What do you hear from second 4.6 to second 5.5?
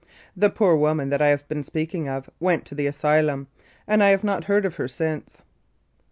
of her since.